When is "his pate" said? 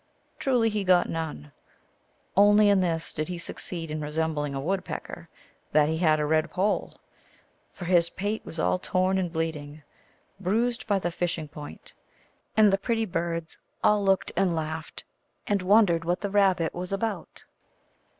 7.85-8.43